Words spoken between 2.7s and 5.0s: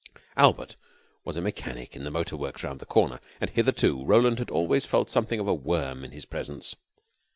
the corner, and hitherto Roland had always